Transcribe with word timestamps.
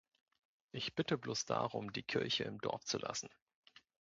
Ich 0.71 0.95
bitte 0.95 1.15
bloß 1.15 1.45
darum, 1.45 1.93
die 1.93 2.01
Kirche 2.01 2.43
im 2.45 2.57
Dorf 2.59 2.83
zu 2.85 2.97
lassen. 2.97 3.29